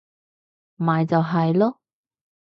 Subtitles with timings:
[0.77, 1.77] 咪就係囉